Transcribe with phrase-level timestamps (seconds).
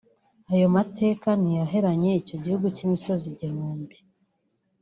[0.53, 3.97] Ayo mateka ntiyaheranye icyo gihugu cy’imisozi igihumbi